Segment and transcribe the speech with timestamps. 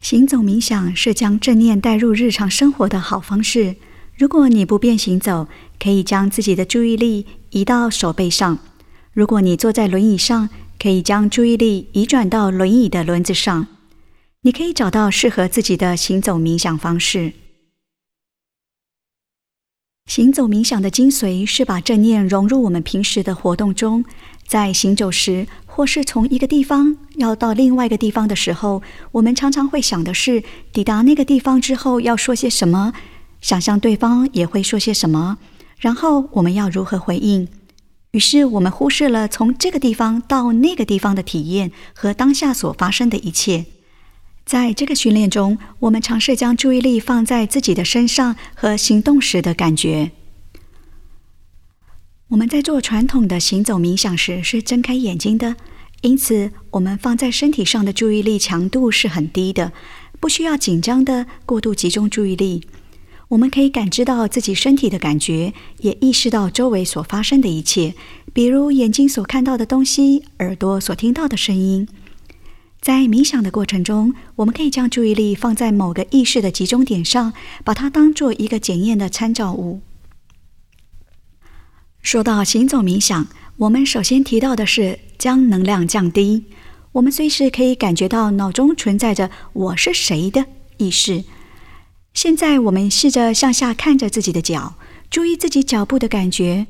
[0.00, 3.76] 行走冥想是将正念带入日常生活的好方式。
[4.16, 5.46] 如果你不便行走，
[5.78, 8.56] 可以将自己的注意力移到手背上；
[9.12, 13.66] 如果你坐在轮椅上，可以将注意力移转到轮椅的轮子上。
[14.40, 17.34] 你可以找到适合自己的行走冥想方式。
[20.06, 24.04] 行走冥想的精髓是把正念融入我们平时的活动中，
[24.46, 28.82] 在行走时，或是从一个地方要到另外一个地方的时候，
[29.12, 32.92] 我们常常会想的是抵达那个地方之后要说些什么，
[33.40, 35.38] 想象对方也会说些什么，
[35.78, 37.48] 然后我们要如何回应。
[38.10, 43.66] 于是我们忽视了从这个地方到那个地方的体验和当下所发生的一切。
[44.44, 50.10] 在这个训练中，我们尝试将注意力放在自己的身上和行动时的感觉。
[52.28, 55.56] 我们在做传统的行走冥想时是睁开眼睛的，
[56.02, 59.72] 因此我们放在身体上的注意力强度是很低的，
[60.18, 62.62] 不需要紧张的过度集中注意力。
[63.28, 67.94] 我们可以感知到自己身体的感觉，也意识到周围所发生的一切，
[68.32, 71.86] 比如眼睛所看到的东西，耳朵所听到的声音。
[72.80, 79.82] 在冥想的过程中，我们可以将注意力放在某个意识的集中点上，把它当做一个检验的参照物。
[82.00, 86.46] 说到行走冥想，我们首先提到的是将能量降低。
[86.92, 90.46] 我们随时可以感觉到脑中存在着“我是谁”的
[90.78, 91.22] 意识。
[92.14, 94.74] 现在，我们试着向下看着自己的脚，
[95.08, 96.66] 注意自己脚步的感觉，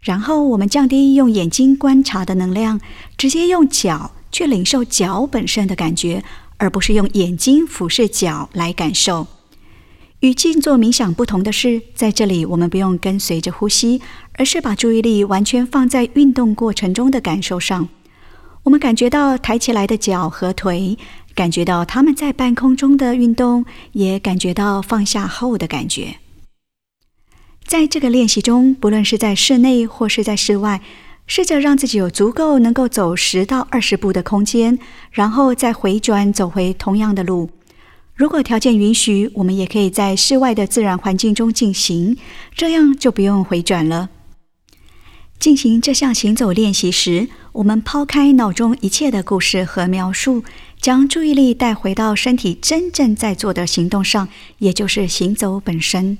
[0.00, 2.80] 然后我们降低用眼睛观察的能量，
[3.18, 4.12] 直接用脚。
[4.30, 6.22] 去领受脚本身的感觉，
[6.58, 9.26] 而不是用眼睛俯视脚来感受。
[10.20, 14.02] 与静坐冥想不同的是，在这里我们不用跟随着呼吸，
[14.32, 17.88] 而是把注意力完全放在运动过程中的感受上。
[18.64, 20.98] 我们感觉到抬起来的脚和腿，
[21.36, 26.16] 感觉到它们在半空中的运动，也感觉到放下后的感觉。
[27.64, 30.80] 在这个练习中，不论是在室内或是在室外。
[31.30, 34.78] 试着让自己有足够能够走十到二十步的空间，
[35.10, 37.50] 然后再回转走回同样的路。
[38.18, 42.16] 如果条件允许，我们也可以在室外的自然环境中进行，
[42.52, 44.10] 这样就不用回转了。
[45.38, 50.42] 进行这项行走练习时，我们抛开脑中一切的故事和描述，
[50.80, 54.26] 将注意力带回到身体真正在做的行动上，
[54.58, 56.18] 也就是行走本身。